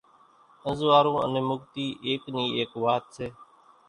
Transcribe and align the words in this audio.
انزوئارُو 0.67 1.13
انين 1.23 1.45
مُڳتي 1.49 1.85
ايڪ 2.05 2.21
نِي 2.35 2.45
ايڪ 2.57 2.71
وات 2.83 3.03
سي 3.15 3.27